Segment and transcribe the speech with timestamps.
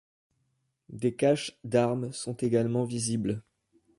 [0.89, 3.43] Des caches d'armes sont également visibles.